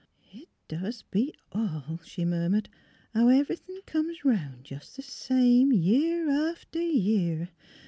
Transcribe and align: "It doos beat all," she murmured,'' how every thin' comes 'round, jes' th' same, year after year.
"It 0.33 0.49
doos 0.67 1.03
beat 1.03 1.37
all," 1.51 1.99
she 2.03 2.25
murmured,'' 2.25 2.69
how 3.13 3.27
every 3.27 3.55
thin' 3.55 3.81
comes 3.85 4.25
'round, 4.25 4.71
jes' 4.71 4.95
th' 4.95 5.03
same, 5.03 5.71
year 5.71 6.27
after 6.27 6.81
year. 6.81 7.49